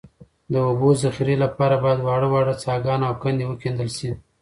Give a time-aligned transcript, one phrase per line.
[0.51, 4.09] د اوبو د ذخیرې لپاره باید واړه واړه څاګان او کندې وکیندل شي